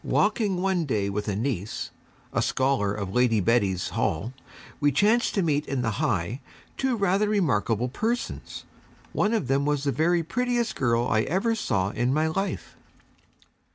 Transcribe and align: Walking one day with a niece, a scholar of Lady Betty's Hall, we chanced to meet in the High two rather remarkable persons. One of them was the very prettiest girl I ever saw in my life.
Walking 0.03 0.63
one 0.63 0.85
day 0.85 1.11
with 1.11 1.27
a 1.27 1.35
niece, 1.35 1.91
a 2.33 2.41
scholar 2.41 2.91
of 2.91 3.13
Lady 3.13 3.39
Betty's 3.39 3.89
Hall, 3.89 4.33
we 4.79 4.91
chanced 4.91 5.35
to 5.35 5.43
meet 5.43 5.63
in 5.67 5.83
the 5.83 5.99
High 6.01 6.41
two 6.75 6.95
rather 6.97 7.29
remarkable 7.29 7.87
persons. 7.87 8.65
One 9.13 9.31
of 9.31 9.47
them 9.47 9.63
was 9.63 9.83
the 9.83 9.91
very 9.91 10.23
prettiest 10.23 10.75
girl 10.75 11.05
I 11.07 11.21
ever 11.21 11.53
saw 11.53 11.91
in 11.91 12.11
my 12.11 12.25
life. 12.25 12.75